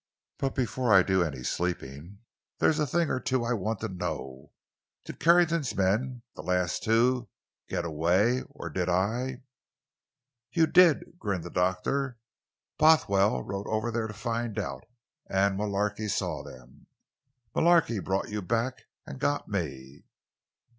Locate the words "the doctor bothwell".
11.43-13.43